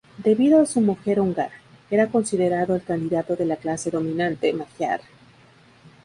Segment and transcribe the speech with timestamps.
[0.17, 1.51] Debido a su mujer húngara,
[1.91, 5.01] era considerado el candidato de la clase dominante magiar.